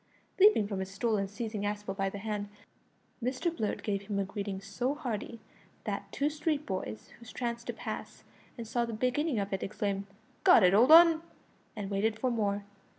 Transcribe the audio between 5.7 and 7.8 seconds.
that two street boys who chanced to